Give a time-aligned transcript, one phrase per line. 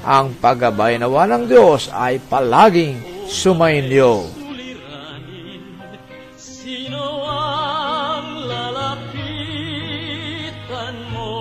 [0.00, 4.24] ang paggabay nawa ng Diyos ay palaging sumainyo.
[6.40, 9.64] Sino ang lalapitan
[11.12, 11.32] mo?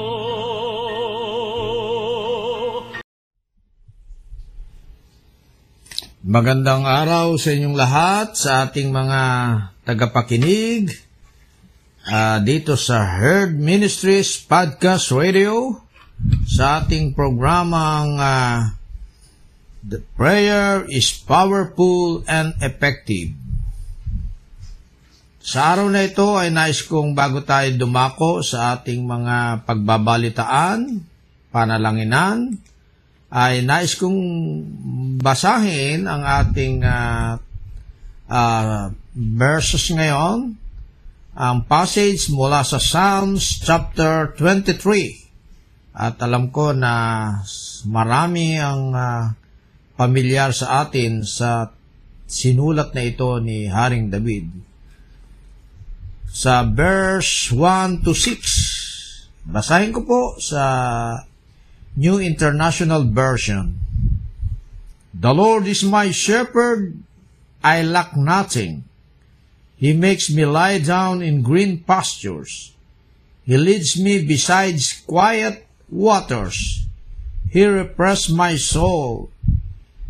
[6.20, 9.22] Magandang araw sa inyong lahat, sa ating mga
[9.88, 10.92] tagapakinig
[12.06, 15.89] ah, dito sa Herd Ministries Podcast Radio
[16.50, 18.76] sa ating programang ah,
[19.80, 23.32] The Prayer is Powerful and Effective.
[25.40, 31.00] Sa araw na ito ay nais kong bago tayo dumako sa ating mga pagbabalitaan,
[31.50, 32.60] panalanginan,
[33.32, 34.20] ay nais kong
[35.24, 37.40] basahin ang ating ah,
[38.28, 40.60] ah, verses ngayon,
[41.40, 45.29] ang passage mula sa Psalms chapter 23.
[46.00, 47.28] At alam ko na
[47.92, 49.36] marami ang ah,
[50.00, 51.76] pamilyar sa atin sa
[52.24, 54.48] sinulat na ito ni Haring David.
[56.32, 60.64] Sa verse 1 to 6, basahin ko po sa
[62.00, 63.76] New International Version.
[65.12, 66.96] The Lord is my shepherd,
[67.60, 68.88] I lack nothing.
[69.76, 72.72] He makes me lie down in green pastures.
[73.44, 76.86] He leads me beside quiet waters.
[77.50, 79.32] He refreshes my soul.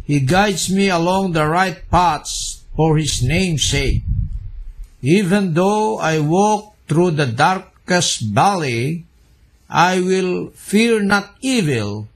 [0.03, 4.03] He guides me along the right paths for his name's sake.
[5.01, 9.05] Even though I walk through the darkest valley,
[9.69, 12.07] I will fear not evil,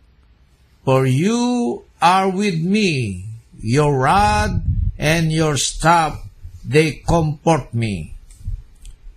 [0.84, 3.26] for you are with me.
[3.62, 4.66] Your rod
[4.98, 6.20] and your staff,
[6.66, 8.13] they comfort me.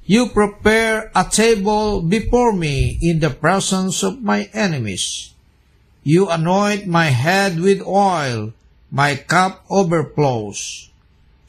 [0.07, 5.35] You prepare a table before me in the presence of my enemies.
[6.07, 8.55] You anoint my head with oil,
[8.87, 10.95] my cup overflows.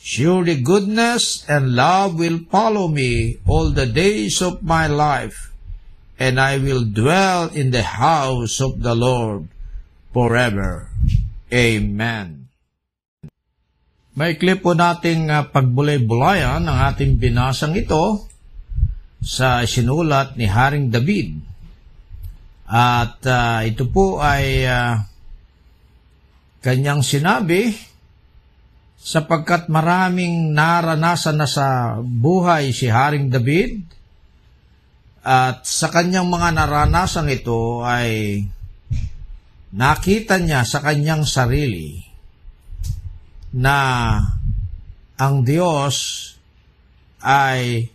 [0.02, 5.54] Surely goodness and love will follow me all the days of my life,
[6.18, 9.54] and I will dwell in the house of the Lord
[10.18, 10.90] forever.
[11.54, 12.50] Amen.
[14.18, 18.26] Maikli po nating uh, pagbulay-bulayan ang ating binasang ito
[19.22, 21.38] sa sinulat ni Haring David.
[22.68, 25.08] At ah, ito po ay ah,
[26.62, 27.72] kanyang sinabi
[28.98, 33.88] sapagkat maraming naranasan na sa buhay si Haring David
[35.24, 38.44] at sa kanyang mga naranasan ito ay
[39.76, 42.04] nakita niya sa kanyang sarili
[43.56, 43.78] na
[45.16, 45.96] ang Diyos
[47.24, 47.88] ay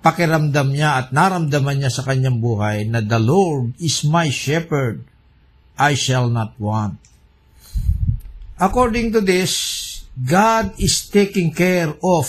[0.00, 5.04] pakiramdam niya at naramdaman niya sa kanyang buhay na the Lord is my shepherd,
[5.76, 7.00] I shall not want.
[8.60, 12.28] According to this, God is taking care of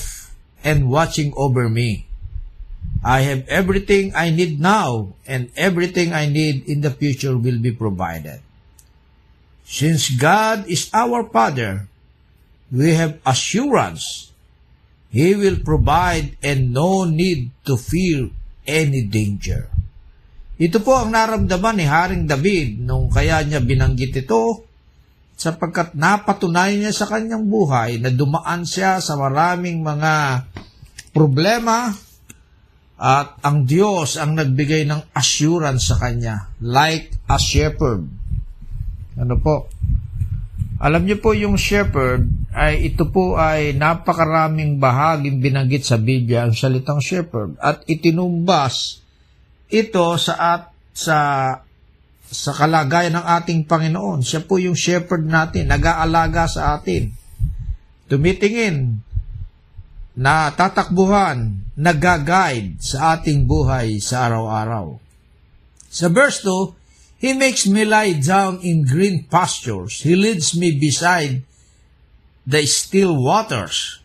[0.64, 2.08] and watching over me.
[3.04, 7.74] I have everything I need now, and everything I need in the future will be
[7.74, 8.40] provided.
[9.66, 11.90] Since God is our Father,
[12.72, 14.31] we have assurance
[15.12, 18.32] He will provide and no need to fear
[18.64, 19.68] any danger.
[20.56, 24.64] Ito po ang naramdaman ni Haring David nung kaya niya binanggit ito
[25.36, 30.46] sapagkat napatunayan niya sa kanyang buhay na dumaan siya sa maraming mga
[31.12, 31.90] problema
[33.02, 38.06] at ang Diyos ang nagbigay ng assurance sa kanya like a shepherd.
[39.18, 39.66] Ano po?
[40.78, 46.56] Alam niyo po yung shepherd ay ito po ay napakaraming bahaging binanggit sa Biblia ang
[46.56, 49.00] salitang shepherd at itinumbas
[49.72, 51.18] ito sa at sa
[52.32, 54.24] sa kalagayan ng ating Panginoon.
[54.24, 57.12] Siya po yung shepherd natin, nag-aalaga sa atin.
[58.08, 59.04] Tumitingin,
[60.16, 65.00] na tatakbuhan, nag-guide sa ating buhay sa araw-araw.
[65.88, 70.02] Sa verse 2, He makes me lie down in green pastures.
[70.02, 71.46] He leads me beside
[72.46, 74.00] the still waters.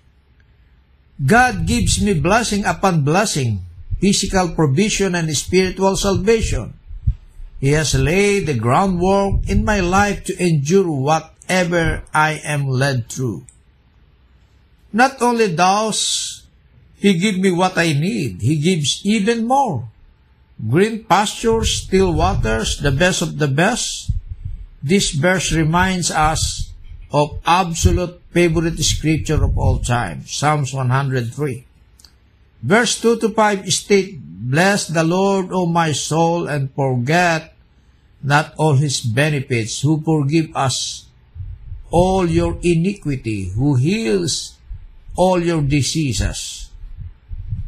[1.24, 3.64] God gives me blessing upon blessing,
[4.00, 6.74] physical provision and spiritual salvation.
[7.60, 13.46] He has laid the groundwork in my life to endure whatever I am led through.
[14.92, 16.42] Not only does
[16.96, 19.88] He give me what I need, He gives even more.
[20.56, 24.10] Green pastures, still waters, the best of the best.
[24.82, 26.65] This verse reminds us
[27.12, 31.66] of absolute favorite scripture of all time, Psalms 103.
[32.62, 37.54] Verse 2 to 5 state, Bless the Lord, O my soul, and forget
[38.22, 41.06] not all his benefits, who forgive us
[41.90, 44.58] all your iniquity, who heals
[45.14, 46.70] all your diseases,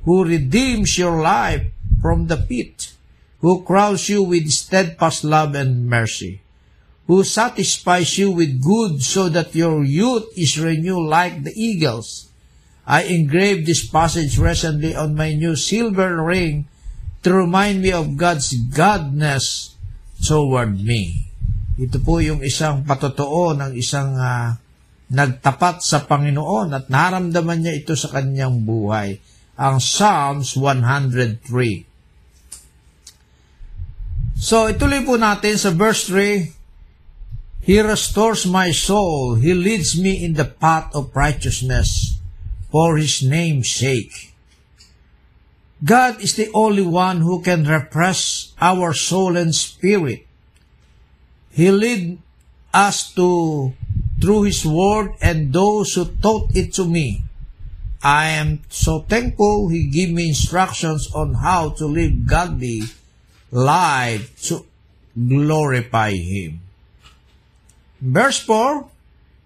[0.05, 1.67] who redeems your life
[2.03, 2.93] from the pit,
[3.41, 6.41] who crowns you with steadfast love and mercy,
[7.09, 12.29] who satisfies you with good so that your youth is renewed like the eagles.
[12.85, 16.69] I engraved this passage recently on my new silver ring
[17.25, 19.73] to remind me of God's godness
[20.21, 21.33] toward me.
[21.81, 24.53] Ito po yung isang patotoo ng isang uh,
[25.09, 29.17] nagtapat sa Panginoon at naramdaman niya ito sa kanyang buhay.
[29.57, 31.41] Ang Psalms 103.
[34.39, 36.58] So, ituloy po natin sa verse 3.
[37.61, 39.35] He restores my soul.
[39.35, 42.19] He leads me in the path of righteousness
[42.71, 44.35] for His name's sake.
[45.85, 50.27] God is the only one who can repress our soul and spirit.
[51.51, 52.19] He lead
[52.75, 53.75] us to
[54.21, 57.23] through His word and those who taught it to me.
[58.03, 62.83] I am so thankful He gave me instructions on how to live godly
[63.51, 64.67] life to
[65.15, 66.68] glorify Him.
[68.01, 68.89] Verse 4,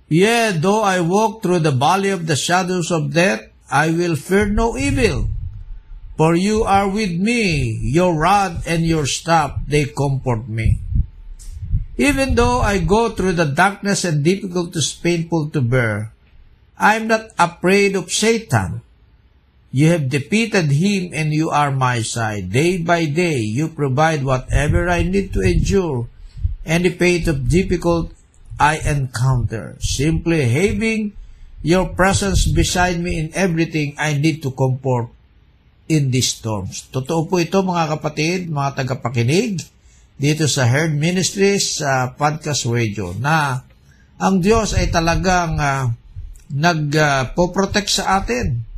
[0.08, 4.46] Yea, though I walk through the valley of the shadows of death, I will fear
[4.46, 5.28] no evil.
[6.16, 10.78] For you are with me, your rod and your staff, they comfort me.
[11.96, 16.12] Even though I go through the darkness and difficulties painful to bear,
[16.76, 18.82] I am not afraid of Satan.
[19.72, 22.52] You have defeated him and you are my side.
[22.52, 26.08] Day by day, you provide whatever I need to endure
[26.66, 28.12] any fate of difficult
[28.60, 29.76] I encounter.
[29.80, 31.16] Simply having
[31.62, 35.08] your presence beside me in everything I need to comfort
[35.86, 36.88] in these storms.
[36.90, 39.62] Totoo po ito mga kapatid, mga tagapakinig
[40.18, 43.62] dito sa Herd Ministries sa uh, Podcast Radio na
[44.22, 45.90] ang Diyos ay talagang uh,
[46.52, 48.72] nagpo-protect uh, sa atin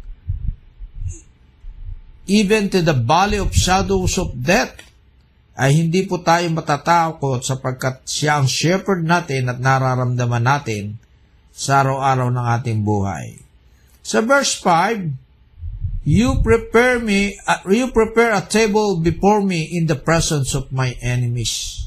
[2.27, 4.81] even to the valley of shadows of death,
[5.55, 10.99] ay hindi po tayo matatakot sapagkat siya ang shepherd natin at nararamdaman natin
[11.55, 13.39] sa araw-araw ng ating buhay.
[14.03, 15.25] Sa verse 5,
[16.05, 20.93] You prepare me, uh, you prepare a table before me in the presence of my
[21.01, 21.87] enemies.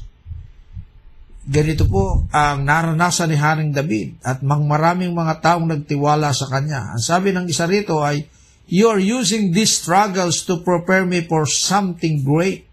[1.48, 6.92] Ganito po ang naranasan ni Haring David at mang maraming mga taong nagtiwala sa kanya.
[6.92, 8.28] Ang sabi ng isa rito ay,
[8.68, 12.67] You are using these struggles to prepare me for something great.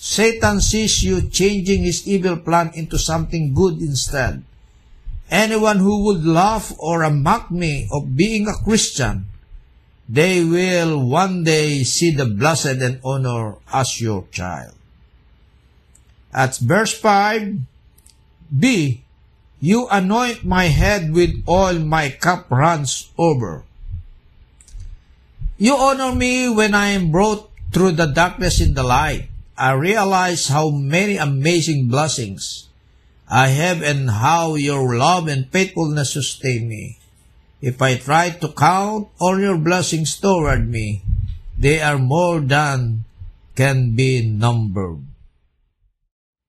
[0.00, 4.42] Satan sees you changing his evil plan into something good instead.
[5.28, 9.28] Anyone who would laugh or mock me of being a Christian,
[10.08, 14.72] they will one day see the blessed and honor as your child.
[16.32, 17.60] At verse 5,
[18.58, 19.04] B,
[19.60, 23.68] You anoint my head with oil, my cup runs over.
[25.58, 29.29] You honor me when I am brought through the darkness in the light.
[29.60, 32.72] I realize how many amazing blessings
[33.28, 36.96] I have and how your love and faithfulness sustain me.
[37.60, 41.04] If I try to count all your blessings toward me,
[41.60, 43.04] they are more than
[43.52, 45.04] can be numbered.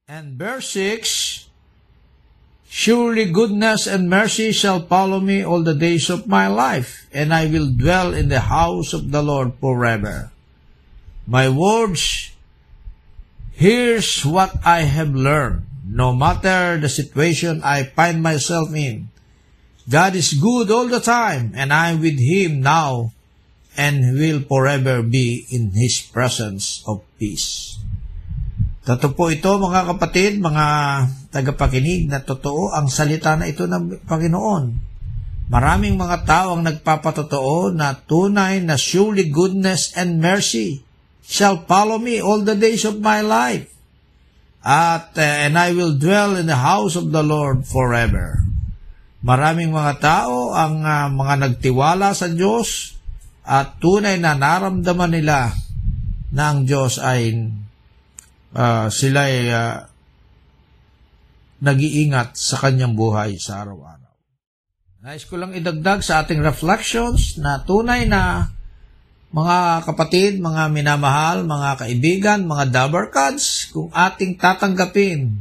[0.07, 1.51] And verse 6
[2.71, 7.51] Surely goodness and mercy shall follow me all the days of my life, and I
[7.51, 10.31] will dwell in the house of the Lord forever.
[11.27, 12.30] My words,
[13.61, 15.69] here's what I have learned.
[15.85, 19.13] No matter the situation I find myself in,
[19.85, 23.13] God is good all the time, and I'm with Him now
[23.77, 27.77] and will forever be in His presence of peace.
[28.81, 30.65] Totoo po ito mga kapatid, mga
[31.29, 34.89] tagapakinig na totoo ang salita na ito ng Panginoon.
[35.53, 40.81] Maraming mga tao ang nagpapatotoo na tunay na surely goodness and mercy
[41.25, 43.69] shall follow me all the days of my life.
[44.61, 48.45] At uh, and I will dwell in the house of the Lord forever.
[49.21, 52.97] Maraming mga tao ang uh, mga nagtiwala sa Diyos
[53.41, 55.53] at tunay na naramdaman nila
[56.29, 57.41] na ang Diyos ay
[58.53, 59.77] uh, sila ay uh,
[61.61, 64.13] nag-iingat sa kanyang buhay sa araw-araw.
[65.01, 68.53] Nais ko lang idagdag sa ating reflections na tunay na
[69.31, 75.39] mga kapatid, mga minamahal, mga kaibigan, mga dabarkads, kung ating tatanggapin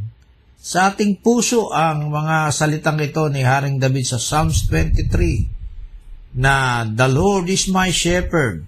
[0.61, 7.09] sa ating puso ang mga salitang ito ni Haring David sa Psalms 23 na The
[7.11, 8.62] Lord is my shepherd,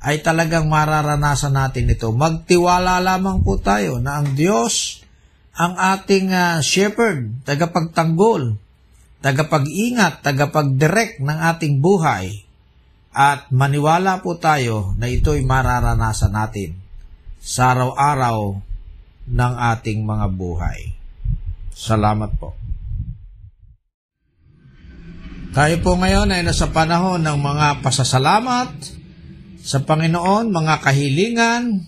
[0.00, 2.10] ay talagang mararanasan natin ito.
[2.10, 5.04] Magtiwala lamang po tayo na ang Diyos
[5.54, 8.56] ang ating uh, shepherd, tagapagtanggol,
[9.20, 12.49] tagapag-ingat, tagapag-direct ng ating buhay.
[13.10, 16.78] At maniwala po tayo na ito'y mararanasan natin
[17.42, 18.62] sa araw-araw
[19.26, 20.94] ng ating mga buhay.
[21.74, 22.54] Salamat po.
[25.50, 29.00] Tayo po ngayon ay nasa panahon ng mga pasasalamat,
[29.60, 31.84] sa Panginoon, mga kahilingan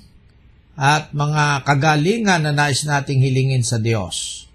[0.77, 4.47] at mga kagalingan na nais nating hilingin sa Diyos.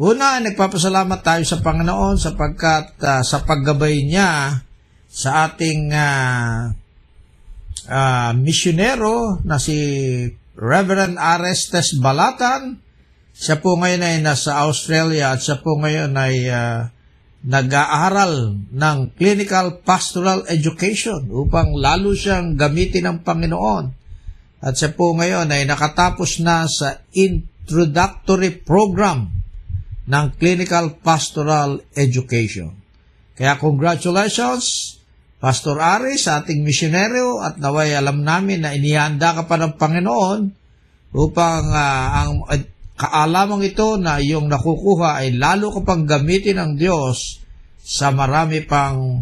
[0.00, 4.63] Una, nagpapasalamat tayo sa Panginoon sapagkat uh, sa paggabay niya
[5.14, 6.74] sa ating uh,
[7.86, 9.78] uh, misyonero na si
[10.58, 12.82] Reverend Arestes Balatan.
[13.30, 16.90] Siya po ngayon ay nasa Australia at siya po ngayon ay uh,
[17.46, 23.84] nag-aaral ng clinical pastoral education upang lalo siyang gamitin ng Panginoon.
[24.66, 29.30] At siya po ngayon ay nakatapos na sa introductory program
[30.10, 32.72] ng clinical pastoral education.
[33.34, 34.96] Kaya congratulations,
[35.44, 40.40] Pastor Ari, sa ating misyonero at naway alam namin na inihanda ka pa ng Panginoon
[41.12, 42.48] upang uh, ang
[42.96, 47.44] kaalamang ito na iyong nakukuha ay lalo kapang gamitin ng Diyos
[47.76, 49.20] sa marami pang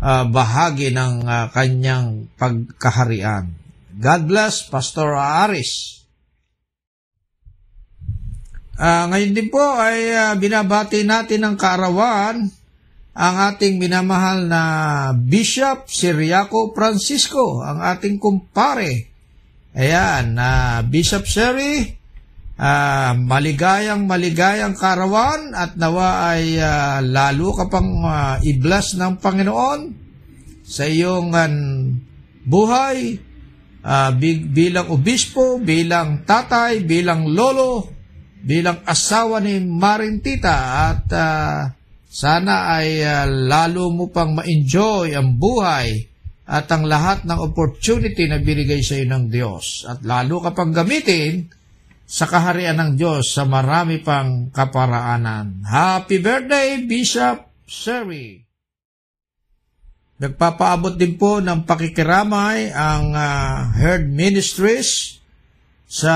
[0.00, 3.52] uh, bahagi ng uh, kanyang pagkaharian.
[4.00, 6.00] God bless Pastor Aris.
[8.80, 12.48] Uh, ngayon din po ay uh, binabati natin ng kaarawan
[13.20, 14.62] ang ating minamahal na
[15.12, 19.12] Bishop Siriaco Francisco, ang ating kumpare.
[19.76, 21.84] Ayan, uh, Bishop Siri,
[22.56, 29.80] uh, maligayang maligayang karawan at nawa ay uh, lalo ka pang uh, i-bless ng Panginoon
[30.64, 31.52] sa iyong uh,
[32.48, 33.20] buhay
[33.84, 34.10] uh,
[34.48, 37.84] bilang obispo, bilang tatay, bilang lolo,
[38.40, 40.56] bilang asawa ni Marintita
[40.88, 41.79] at uh,
[42.10, 46.10] sana ay uh, lalo mo pang ma-enjoy ang buhay
[46.50, 49.86] at ang lahat ng opportunity na binigay sa iyo ng Diyos.
[49.86, 51.46] At lalo ka pang gamitin
[52.02, 55.62] sa kaharian ng Diyos sa marami pang kaparaanan.
[55.62, 58.42] Happy birthday, Bishop Seri!
[60.20, 65.22] Nagpapaabot din po ng pakikiramay ang uh, Herd Ministries
[65.86, 66.14] sa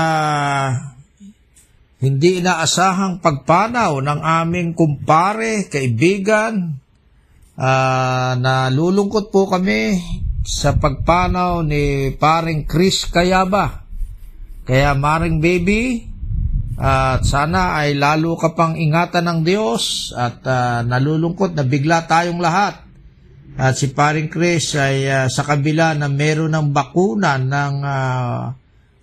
[2.05, 6.77] hindi inaasahang pagpanaw ng aming kumpare, kaibigan,
[7.57, 9.97] uh, na lulungkot po kami
[10.45, 13.85] sa pagpanaw ni paring Chris Kayaba
[14.65, 16.09] kaya maring baby,
[16.75, 22.41] at sana ay lalo ka pang ingatan ng Diyos at uh, nalulungkot na bigla tayong
[22.41, 22.83] lahat.
[23.55, 28.51] At si paring Chris ay uh, sa kabila na meron ng bakuna ng uh,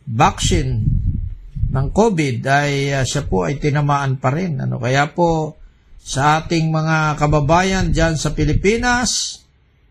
[0.05, 0.85] vaccine
[1.73, 4.61] ng COVID ay uh, siya po ay tinamaan pa rin.
[4.61, 4.77] Ano?
[4.77, 5.57] Kaya po
[5.97, 9.41] sa ating mga kababayan dyan sa Pilipinas.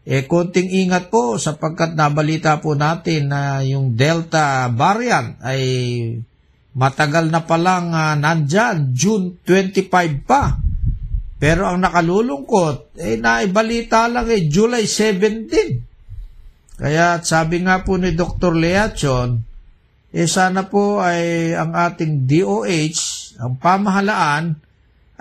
[0.01, 5.61] Eh, konting ingat po sapagkat nabalita po natin na yung Delta variant ay
[6.73, 9.89] matagal na palang uh, nandyan, June 25
[10.25, 10.57] pa.
[11.41, 16.77] Pero ang nakalulungkot, eh naibalita lang eh, July 17.
[16.81, 18.53] Kaya sabi nga po ni Dr.
[18.57, 19.50] Leachon,
[20.11, 22.99] eh sana po ay ang ating DOH,
[23.39, 24.59] ang pamahalaan,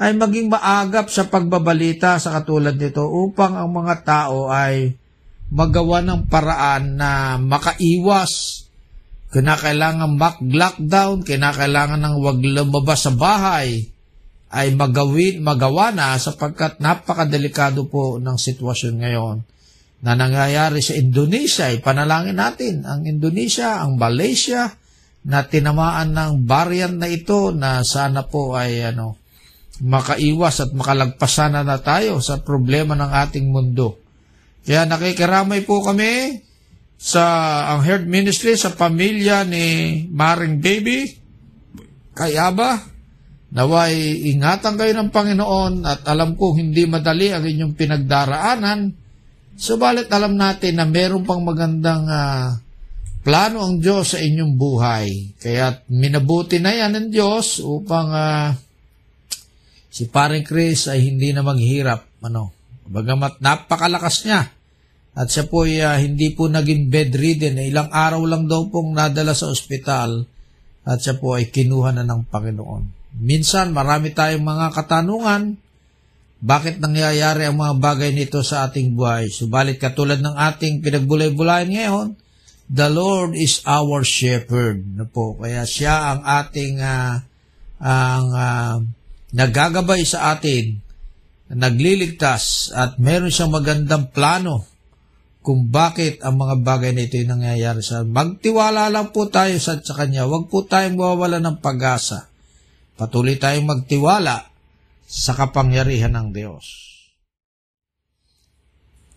[0.00, 4.96] ay maging maagap sa pagbabalita sa katulad nito upang ang mga tao ay
[5.52, 8.64] magawa ng paraan na makaiwas
[9.30, 13.86] kinakailangan mag-lockdown, kinakailangan ng wag lumabas sa bahay,
[14.50, 19.36] ay magawin, magawa na sapagkat napakadelikado po ng sitwasyon ngayon
[20.02, 21.70] na nangyayari sa Indonesia.
[21.70, 24.79] Ipanalangin natin ang Indonesia, ang Malaysia,
[25.20, 29.20] na tinamaan ng variant na ito na sana po ay ano,
[29.84, 34.00] makaiwas at makalagpasan na, na tayo sa problema ng ating mundo.
[34.64, 36.40] Kaya nakikiramay po kami
[37.00, 37.24] sa
[37.72, 39.64] ang Heart Ministry sa pamilya ni
[40.12, 41.16] Maring Baby
[42.12, 42.76] Kayaba.
[43.50, 48.80] Naway ingatan kayo ng Panginoon at alam ko hindi madali ang inyong pinagdaraanan.
[49.56, 52.54] Subalit alam natin na meron pang magandang uh,
[53.20, 55.36] plano ang Diyos sa inyong buhay.
[55.36, 58.52] Kaya minabuti na yan ng Diyos upang uh,
[59.92, 62.24] si Paring Chris ay hindi na maghirap.
[62.24, 62.52] Ano,
[62.88, 64.48] bagamat napakalakas niya
[65.10, 67.60] at siya po ay uh, hindi po naging bedridden.
[67.60, 70.24] Eh, ilang araw lang daw pong nadala sa ospital
[70.86, 73.14] at siya po ay kinuha na ng Panginoon.
[73.20, 75.58] Minsan marami tayong mga katanungan
[76.40, 79.28] bakit nangyayari ang mga bagay nito sa ating buhay.
[79.28, 82.08] Subalit katulad ng ating pinagbulay-bulayan ngayon,
[82.70, 84.86] the Lord is our shepherd.
[84.94, 85.34] Na po.
[85.34, 87.18] Kaya siya ang ating uh,
[87.82, 88.76] ang uh,
[89.34, 90.78] nagagabay sa atin,
[91.50, 94.70] nagliligtas at meron siyang magandang plano
[95.40, 99.80] kung bakit ang mga bagay na ito ay nangyayari sa Magtiwala lang po tayo sa,
[99.80, 100.28] sa Kanya.
[100.28, 102.28] Huwag po tayong mawawala ng pag-asa.
[103.00, 104.52] Patuloy tayong magtiwala
[105.08, 106.64] sa kapangyarihan ng Diyos.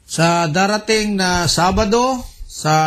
[0.08, 2.78] Sa darating na Sabado, sa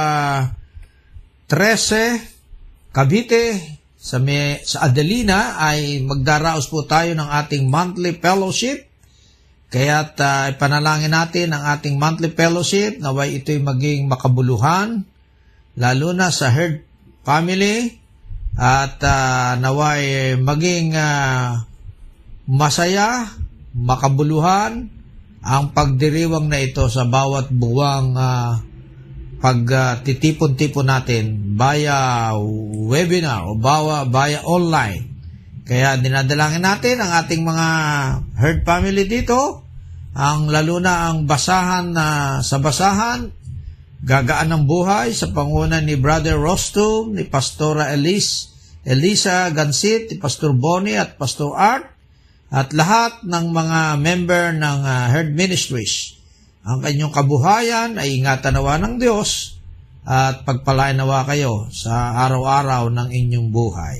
[1.51, 3.59] 13, Cavite,
[3.99, 8.87] sa, may, sa Adelina, ay magdaraos po tayo ng ating monthly fellowship.
[9.67, 15.03] Kaya't uh, ipanalangin natin ang ating monthly fellowship naway ito'y maging makabuluhan,
[15.75, 16.87] lalo na sa herd
[17.27, 17.99] family,
[18.55, 21.67] at uh, naway maging uh,
[22.47, 23.35] masaya,
[23.75, 24.87] makabuluhan
[25.43, 28.76] ang pagdiriwang na ito sa bawat buwang uh,
[29.41, 32.33] pagtitipon-tipon uh, natin via
[32.89, 35.17] webinar o via, via online.
[35.67, 37.69] Kaya dinadalangin natin ang ating mga
[38.39, 39.67] herd family dito,
[40.17, 42.07] ang lalo na ang basahan na
[42.41, 43.29] sa basahan,
[44.01, 48.55] gagaan ng buhay sa pangunan ni Brother Rostum, ni Pastora Elise,
[48.87, 51.85] Elisa Gansit, ni Pastor Bonnie at Pastor Art,
[52.49, 56.16] at lahat ng mga member ng uh, herd ministries.
[56.67, 59.55] Ang kanyang kabuhayan ay ingatan nawa ng Diyos
[60.03, 63.99] at pagpalain nawa kayo sa araw-araw ng inyong buhay.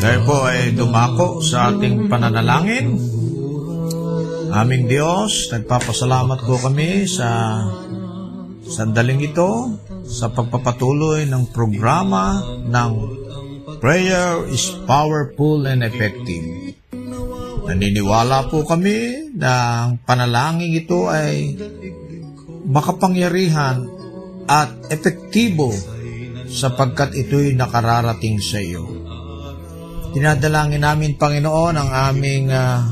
[0.00, 2.96] Ngayon po ay dumako sa ating pananalangin.
[4.56, 7.60] Aming Diyos, nagpapasalamat po kami sa
[8.74, 12.92] sandaling ito sa pagpapatuloy ng programa ng
[13.78, 16.74] Prayer is Powerful and Effective.
[17.70, 21.54] Naniniwala po kami na ang panalangin ito ay
[22.66, 23.86] makapangyarihan
[24.50, 25.70] at epektibo
[26.50, 28.90] sapagkat ito'y nakararating sa iyo.
[30.12, 32.82] Dinadalangin namin, Panginoon, ang aming uh,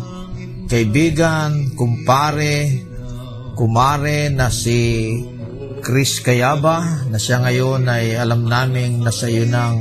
[0.66, 2.70] kaibigan, kumpare,
[3.54, 5.20] kumare na si
[5.82, 9.74] Chris Kayaba, na siya ngayon ay alam naming nasa iyo ng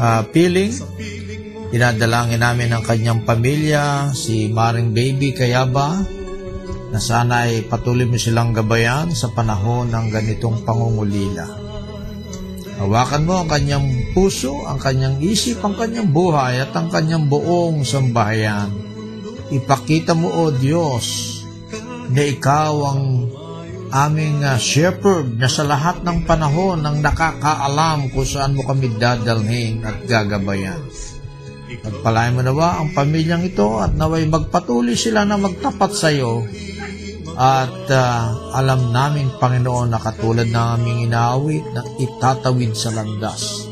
[0.00, 0.72] uh, piling.
[1.68, 6.00] Dinadalangin namin ang kanyang pamilya, si Maring Baby Kayaba,
[6.88, 11.44] na sana ay patuloy mo silang gabayan sa panahon ng ganitong pangungulila.
[12.80, 17.84] Hawakan mo ang kanyang puso, ang kanyang isip, ang kanyang buhay at ang kanyang buong
[17.84, 18.72] sambahayan.
[19.52, 21.36] Ipakita mo, O Diyos,
[22.08, 23.02] na ikaw ang
[23.94, 29.86] aming uh, shepherd na sa lahat ng panahon nang nakakaalam kung saan mo kami dadalhin
[29.86, 30.82] at gagabayan.
[31.78, 36.42] Pagpalain mo nawa ang pamilyang ito at naway magpatuloy sila na magtapat sa iyo
[37.34, 43.70] At ah, alam namin, Panginoon, na katulad ng aming inaawit na itatawid sa landas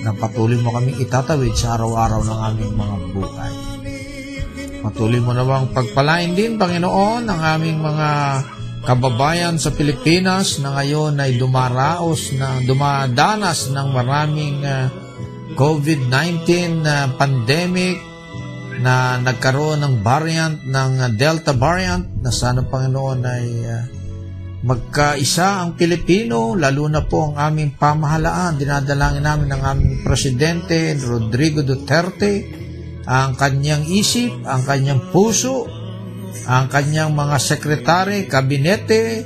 [0.00, 3.54] na patuloy mo kami itatawid sa araw-araw ng aming mga buhay.
[4.86, 8.08] Patuloy mo na bang pagpalain din, Panginoon, ang aming mga
[8.86, 14.86] kababayan sa Pilipinas na ngayon ay dumaraos na dumadanas ng maraming ah,
[15.58, 16.46] COVID-19
[16.86, 17.98] na pandemic
[18.78, 23.84] na nagkaroon ng variant ng ah, Delta variant na sana Panginoon ay ah,
[24.62, 28.54] magkaisa ang Pilipino lalo na po ang aming pamahalaan.
[28.54, 32.46] Dinadalangin namin ng aming presidente Rodrigo Duterte
[33.06, 35.75] ang kanyang isip ang kanyang puso
[36.44, 39.24] ang kanyang mga sekretary, kabinete,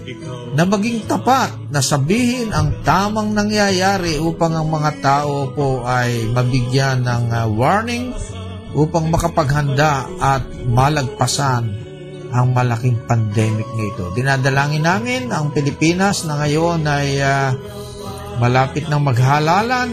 [0.54, 7.06] na maging tapat na sabihin ang tamang nangyayari upang ang mga tao po ay mabigyan
[7.06, 8.10] ng uh, warning
[8.74, 11.64] upang makapaghanda at malagpasan
[12.30, 14.14] ang malaking pandemic nito.
[14.14, 17.50] Dinadalangin namin ang Pilipinas na ngayon ay uh,
[18.38, 19.90] malapit ng maghalalan.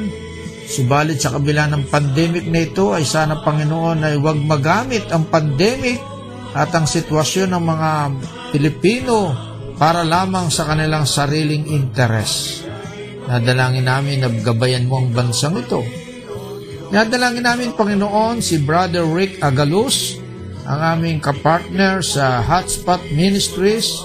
[0.67, 5.97] Subalit sa kabila ng pandemic na ito ay sana Panginoon ay huwag magamit ang pandemic
[6.57, 7.91] at ang sitwasyon ng mga
[8.49, 9.29] Pilipino
[9.77, 12.65] para lamang sa kanilang sariling interes.
[13.29, 15.85] Nadalangin namin na gabayan mo ang bansang ito.
[16.89, 20.17] Nadalangin namin, Panginoon, si Brother Rick Agalus,
[20.65, 24.01] ang aming kapartner sa Hotspot Ministries,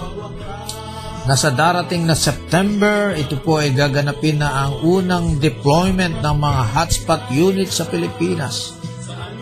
[1.23, 6.63] na sa darating na September, ito po ay gaganapin na ang unang deployment ng mga
[6.75, 8.75] hotspot unit sa Pilipinas.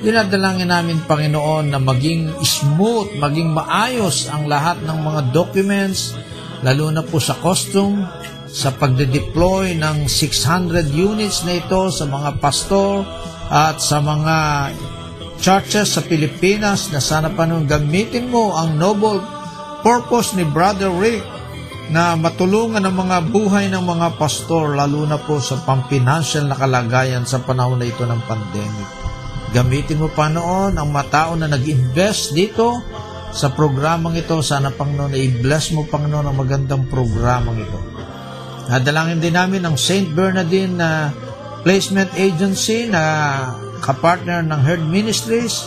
[0.00, 6.16] Dinadalangin namin, Panginoon, na maging smooth, maging maayos ang lahat ng mga documents,
[6.64, 8.08] lalo na po sa custom,
[8.48, 13.04] sa pagde-deploy ng 600 units na ito sa mga pastor
[13.52, 14.36] at sa mga
[15.38, 19.22] churches sa Pilipinas na sana pa nung gamitin mo ang noble
[19.84, 21.22] purpose ni Brother Rick
[21.92, 27.28] na matulungan ang mga buhay ng mga pastor lalo na po sa pampinansiyal na kalagayan
[27.28, 28.99] sa panahon na ito ng pandemic.
[29.50, 32.78] Gamitin mo pa noon ang mga tao na nag-invest dito
[33.34, 34.38] sa programang ito.
[34.46, 37.78] Sana Panginoon, i-bless mo Panginoon ang magandang programang ito.
[38.70, 40.14] Nadalangin din namin ang St.
[40.14, 41.10] Bernardine na
[41.66, 43.02] placement agency na
[43.82, 45.66] kapartner ng Herd Ministries.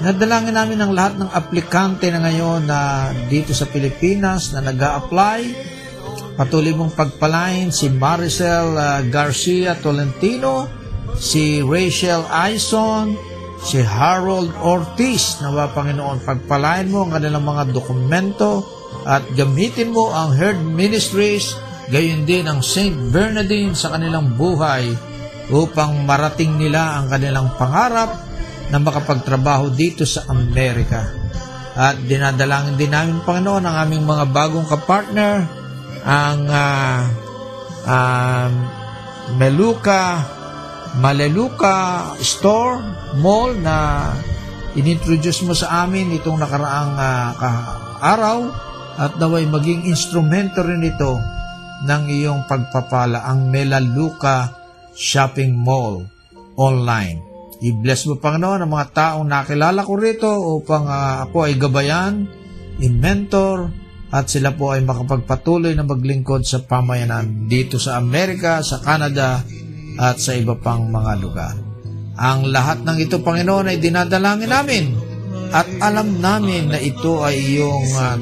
[0.00, 5.68] Nadalangin namin ang lahat ng aplikante na ngayon na dito sa Pilipinas na nag apply
[6.38, 10.77] Patuloy mong pagpalain si Maricel uh, Garcia Tolentino
[11.18, 13.18] si Rachel Aison,
[13.58, 18.62] si Harold Ortiz, nawa Panginoon, pagpalain mo ang kanilang mga dokumento
[19.04, 21.58] at gamitin mo ang Herd Ministries,
[21.90, 23.10] gayon din ang St.
[23.10, 24.88] Bernardine sa kanilang buhay
[25.50, 28.14] upang marating nila ang kanilang pangarap
[28.68, 31.08] na makapagtrabaho dito sa Amerika.
[31.78, 35.46] At dinadalangin din namin, Panginoon, ang aming mga bagong kapartner,
[36.02, 37.00] ang uh,
[37.86, 38.50] uh,
[39.28, 40.37] Meluka
[40.96, 42.80] Maleluka Store
[43.20, 44.08] Mall na
[44.72, 47.30] inintroduce mo sa amin itong nakaraang uh,
[48.00, 48.38] araw
[48.96, 51.20] at naway maging instrumento rin ito
[51.84, 54.56] ng iyong pagpapala ang Melaluka
[54.96, 56.08] Shopping Mall
[56.56, 57.20] online.
[57.60, 62.24] I-bless mo Panginoon ang mga taong nakilala ko rito upang uh, ako ay gabayan,
[62.80, 63.70] i-mentor,
[64.08, 69.44] at sila po ay makapagpatuloy na maglingkod sa pamayanan dito sa Amerika, sa Canada,
[69.98, 71.54] at sa iba pang mga lugar.
[72.18, 74.84] Ang lahat ng ito, Panginoon, ay dinadalangin namin
[75.48, 78.16] at alam namin na ito ay iyong uh,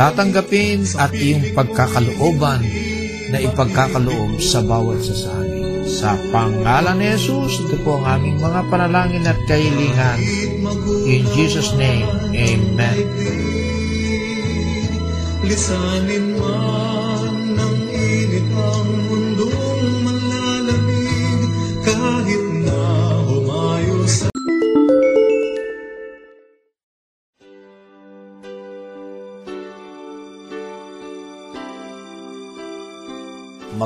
[0.00, 2.64] tatanggapin at iyong pagkakalooban
[3.28, 5.14] na ipagkakaloob sa bawat sa
[5.88, 10.20] sa pangalan ni Jesus, ito po ang aming mga panalangin at kahilingan.
[11.08, 12.04] In Jesus' name,
[12.36, 13.08] Amen.
[15.48, 17.07] Lisanin man